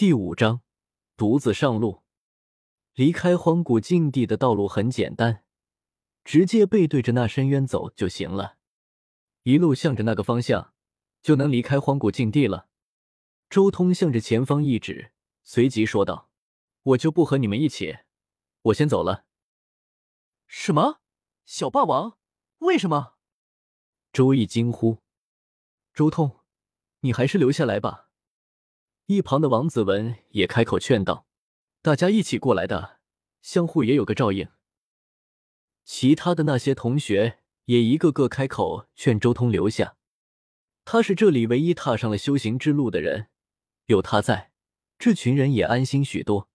[0.00, 0.62] 第五章，
[1.14, 2.04] 独自上路。
[2.94, 5.44] 离开荒古禁地的道路很简单，
[6.24, 8.56] 直接背对着那深渊走就行了。
[9.42, 10.72] 一路向着那个方向，
[11.20, 12.70] 就能离开荒古禁地了。
[13.50, 16.30] 周通向着前方一指，随即说道
[16.82, 17.98] ：“我就不和你们一起，
[18.62, 19.26] 我先走了。”
[20.48, 21.02] 什么？
[21.44, 22.16] 小霸王？
[22.60, 23.16] 为什么？
[24.14, 25.02] 周易惊呼
[25.92, 26.40] ：“周通，
[27.00, 28.06] 你还是留下来吧。”
[29.10, 31.26] 一旁的王子文也开口劝道
[31.82, 33.00] ：“大家一起过来的，
[33.42, 34.46] 相互也有个照应。”
[35.84, 39.96] 其他的那些同学也一个个开口劝周通留下。
[40.84, 43.26] 他是这里唯一踏上了修行之路的人，
[43.86, 44.52] 有他在，
[44.96, 46.48] 这群人也安心许多。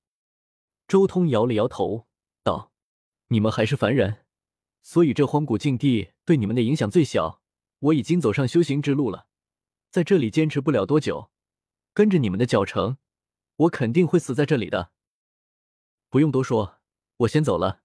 [0.87, 2.07] 周通摇了摇头，
[2.41, 2.71] 道
[3.27, 4.23] ：“你们还是凡人，
[4.81, 7.41] 所以这荒古禁地对你们的影响最小。
[7.79, 9.27] 我已经走上修行之路了，
[9.91, 11.29] 在这里坚持不了多久。”
[11.95, 12.97] 跟着你们的脚程，
[13.55, 14.91] 我肯定会死在这里的。
[16.09, 16.81] 不用多说，
[17.19, 17.83] 我先走了。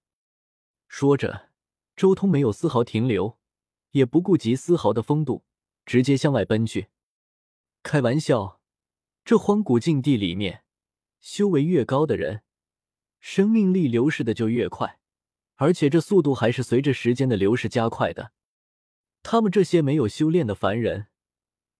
[0.89, 1.49] 说着，
[1.95, 3.39] 周通没有丝毫停留，
[3.91, 5.45] 也不顾及丝毫的风度，
[5.85, 6.89] 直接向外奔去。
[7.83, 8.59] 开玩笑，
[9.23, 10.65] 这荒古禁地里面，
[11.21, 12.43] 修为越高的人，
[13.21, 14.99] 生命力流逝的就越快，
[15.55, 18.33] 而且这速度还是随着时间的流逝加快的。
[19.23, 21.07] 他们这些没有修炼的凡人。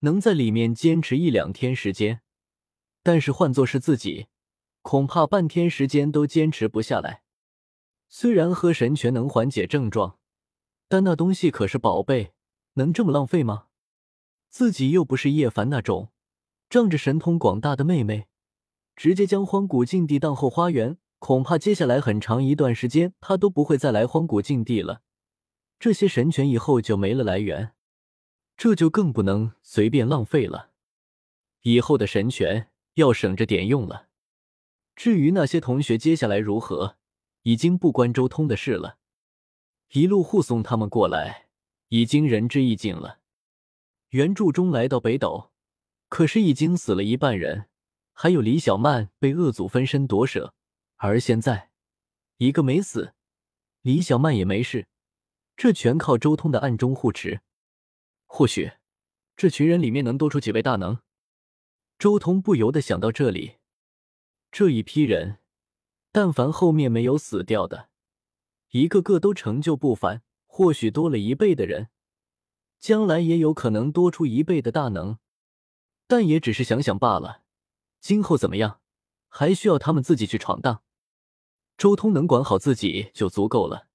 [0.03, 2.21] 能在里面坚持一两天时间，
[3.03, 4.27] 但是换作是自己，
[4.81, 7.23] 恐怕半天时间都坚持不下来。
[8.07, 10.17] 虽然喝神泉能缓解症状，
[10.87, 12.33] 但那东西可是宝贝，
[12.73, 13.67] 能这么浪费吗？
[14.49, 16.09] 自己又不是叶凡那种
[16.69, 18.27] 仗着神通广大的妹妹，
[18.95, 25.01] 直接将荒古禁地当后花园，恐怕接下来很长一段时间他都不会再来荒古禁地了。
[25.79, 27.73] 这些神泉以后就没了来源。
[28.57, 30.71] 这就更不能随便浪费了，
[31.61, 34.09] 以后的神权要省着点用了。
[34.95, 36.97] 至于那些同学接下来如何，
[37.43, 38.97] 已经不关周通的事了。
[39.93, 41.47] 一路护送他们过来，
[41.89, 43.19] 已经仁至义尽了。
[44.09, 45.51] 原著中来到北斗，
[46.09, 47.69] 可是已经死了一半人，
[48.13, 50.53] 还有李小曼被恶祖分身夺舍，
[50.97, 51.71] 而现在
[52.37, 53.13] 一个没死，
[53.81, 54.87] 李小曼也没事，
[55.55, 57.41] 这全靠周通的暗中护持。
[58.25, 58.73] 或许，
[59.35, 60.99] 这群人里面能多出几位大能。
[62.01, 63.57] 周通不由得想到这里，
[64.51, 65.37] 这一批人，
[66.11, 67.89] 但凡后面没有死掉的，
[68.71, 70.23] 一个个都成就不凡。
[70.47, 71.89] 或许多了一倍的人，
[72.79, 75.19] 将来也有可能多出一倍的大能，
[76.07, 77.43] 但也只是想想罢了。
[77.99, 78.81] 今后怎么样，
[79.27, 80.81] 还需要他们自己去闯荡。
[81.77, 83.89] 周通能管好自己就足够了。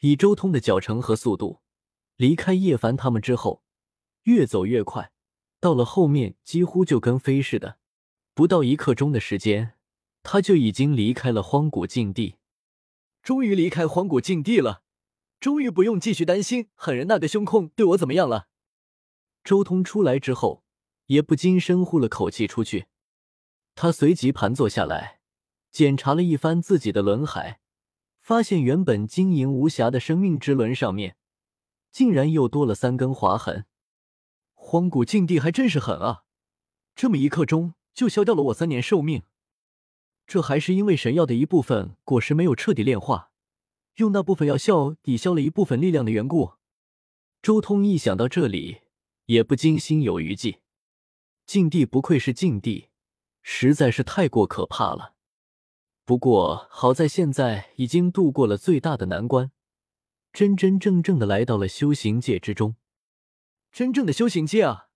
[0.00, 1.62] 以周通的脚程和速度。
[2.16, 3.62] 离开叶凡他们之后，
[4.24, 5.13] 越走越快，
[5.64, 7.78] 到了后面几乎就跟飞似的，
[8.34, 9.78] 不到一刻钟的时间，
[10.22, 12.36] 他就已经离开了荒古禁地。
[13.22, 14.82] 终于离开荒古禁地了，
[15.40, 18.48] 终于不用继续担心狠人那个胸控对我怎么样了。
[19.42, 20.62] 周通出来之后，
[21.06, 22.88] 也不禁深呼了口气出去。
[23.74, 25.20] 他随即盘坐下来，
[25.70, 27.60] 检查了一番自己的轮海，
[28.20, 31.16] 发现原本晶莹无瑕的生命之轮上面。
[31.90, 33.64] 竟然又多了三根划痕，
[34.66, 36.24] 荒古禁地还真是狠啊！
[36.96, 39.22] 这么一刻钟就消掉了我三年寿命，
[40.26, 43.30] 这还是因为神药的一部分果实没有彻底炼化，
[43.96, 46.54] 用那部分药效抵消了一部分力量的缘故。
[47.42, 48.78] 周通一想到这里，
[49.26, 50.62] 也不禁心有余悸。
[51.46, 52.88] 禁地不愧是禁地，
[53.42, 55.12] 实在是太过可怕了。
[56.06, 59.52] 不过好在现在已经度过了最大的难关。
[60.32, 62.74] 真真正正的来到了修行界之中，
[63.74, 64.86] 真正的修行界啊！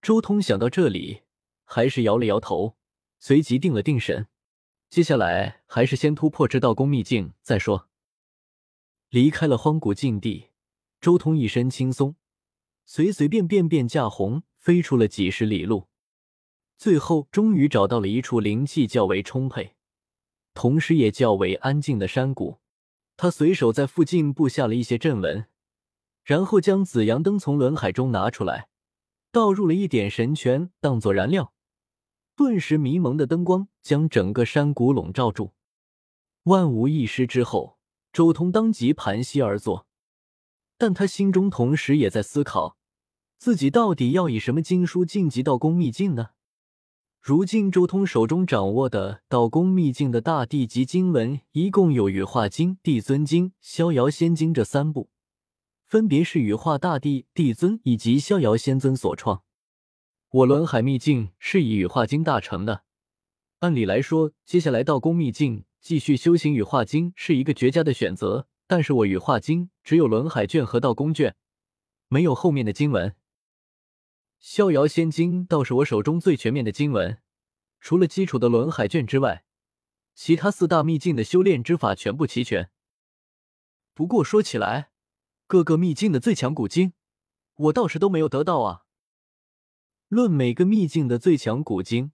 [0.00, 1.24] 周通想到这里，
[1.62, 2.78] 还是摇了摇头，
[3.18, 4.28] 随即定了定神。
[4.88, 7.90] 接下来还是先突破这道宫秘境再说。
[9.10, 10.52] 离开了荒古禁地，
[11.02, 12.16] 周通一身轻松，
[12.86, 15.88] 随随便便便驾鸿飞出了几十里路，
[16.78, 19.76] 最后终于找到了一处灵气较为充沛，
[20.54, 22.60] 同时也较为安静的山谷。
[23.18, 25.46] 他随手在附近布下了一些阵纹，
[26.24, 28.68] 然后将紫阳灯从轮海中拿出来，
[29.30, 31.52] 倒入了一点神泉当做燃料，
[32.36, 35.52] 顿时迷蒙的灯光将整个山谷笼罩住。
[36.44, 37.78] 万无一失之后，
[38.12, 39.86] 周通当即盘膝而坐，
[40.76, 42.76] 但他心中同时也在思考，
[43.38, 46.30] 自己到底要以什么经书晋级到宫秘境呢？
[47.20, 55.08] 如今周通手中掌握的道宫秘境的大地级经文，一共有《羽化经》《帝尊经》《逍遥仙经》这三部，
[55.92, 59.44] 分别是羽化大帝、帝尊以及逍遥仙尊所创。
[60.30, 62.84] 我轮海秘境是以羽化经大成的，
[63.58, 71.36] 按理来说，接下来道宫秘境继续修行羽化经是一个绝佳的选择，但是我羽化经只有轮海卷和道宫卷，
[72.08, 73.14] 没有后面的经文。
[74.38, 77.18] 逍遥仙经倒是我手中最全面的经文，
[77.80, 79.44] 除了基础的轮海卷之外，
[80.14, 82.70] 其他四大秘境的修炼之法全部齐全。
[83.92, 84.91] 不过说起来，
[85.52, 86.94] 各个秘境的最强古经，
[87.56, 88.84] 我倒是都没有得到啊。
[90.08, 92.12] 论每个秘境的最强古经。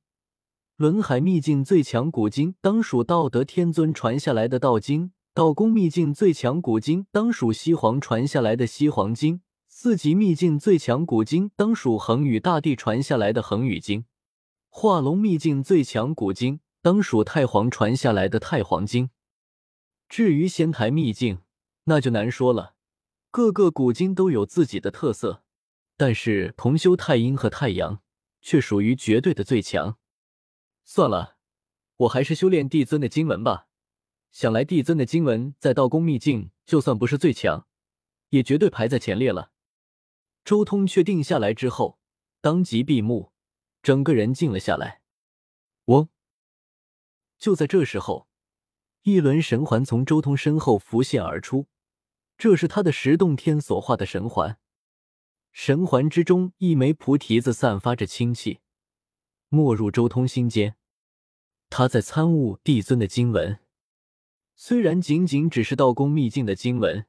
[0.75, 14.05] 轮海秘境最强古经当属道德天尊传下来的道经，道宫秘境最强古经当属西皇传下来的西皇经，四级秘境最强古经当属恒宇大帝传下来的恒宇经，
[14.69, 19.11] 化龙秘境最强古经当属太皇传下来的太皇经。
[20.09, 21.43] 至于仙台秘境，
[21.85, 22.75] 那就难说了，
[23.39, 25.45] 各个古今都有自己的特色，
[25.97, 28.03] 但是同修太阴和太阳
[28.41, 29.97] 却属于绝对的最强。
[30.83, 31.37] 算了，
[31.99, 33.69] 我还是修炼帝尊的经文吧。
[34.33, 37.69] 想来帝尊的经文在道宫秘境，就算不是最强，
[38.31, 39.53] 也绝对排在前列了。
[40.45, 42.01] 周通确定下来之后，
[42.41, 43.31] 当即闭目，
[43.85, 45.03] 整个人静了下来。
[45.85, 46.09] 嗡！
[47.39, 48.27] 就在这时候，
[49.03, 51.69] 一轮神环从周通身后浮现而出，
[52.39, 54.59] 这是他的十洞天所化的神环。
[55.51, 58.61] 神环之中，一枚菩提子散发着清气，
[59.49, 60.77] 没入周通心间。
[61.69, 63.59] 他在参悟帝尊的经文，
[64.55, 67.07] 虽然仅仅只是道宫秘境的经文，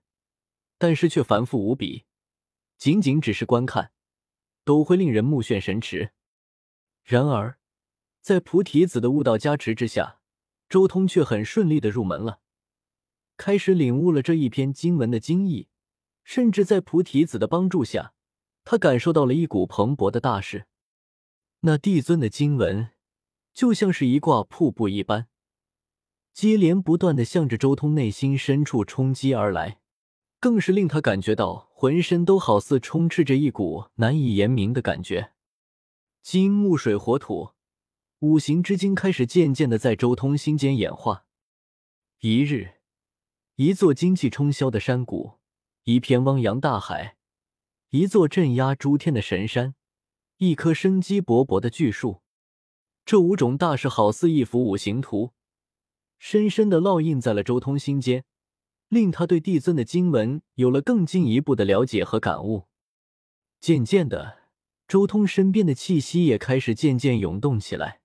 [0.80, 2.06] 但是却繁复无比。
[2.80, 3.92] 仅仅只是观看，
[4.64, 6.12] 都会令人目眩神驰。
[7.04, 7.60] 然而，
[8.20, 10.20] 在菩提子的悟道加持之下，
[10.68, 12.40] 周通却很顺利的入门了，
[13.40, 15.70] 开始领悟了这一篇经文的精义。
[16.24, 18.14] 甚至在菩提子的帮助下，
[18.64, 20.68] 他感受到了一股蓬勃的大势。
[21.62, 22.92] 那帝尊的经文。
[23.52, 25.28] 就像是一挂瀑布一般，
[26.32, 29.82] 接连不断的向着周通内心深处冲击而来，
[30.40, 35.34] 更是令他感觉到浑身都好似充斥着一股难以言明的感觉。
[36.22, 37.50] 金木水火土
[38.20, 41.26] 五行之精开始渐渐的在周通心间演化。
[42.20, 42.76] 一日，
[43.62, 45.34] 一座精气冲霄的山谷，
[45.84, 47.18] 一片汪洋大海，
[47.90, 49.76] 一座镇压诸天的神山，
[50.38, 52.22] 一棵生机勃勃的巨树。
[53.04, 55.34] 这五种大事好似一幅五行图，
[56.18, 58.24] 深深的烙印在了周通心间，
[58.88, 62.70] 令他对帝尊的经文有了更进一步的了解和感悟。
[63.60, 64.44] 渐渐的，
[64.88, 68.00] 周通身边的气息也开始渐渐涌动起来。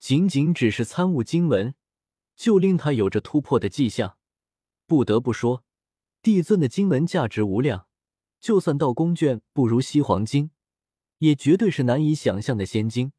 [0.00, 1.76] 仅仅只是参悟经文，
[2.34, 4.15] 就令他有着突破的迹象。
[4.86, 5.64] 不得不说，
[6.22, 7.88] 帝尊的经文价值无量，
[8.40, 10.50] 就算道宫卷不如西黄经，
[11.18, 13.12] 也绝对是难以想象的仙经。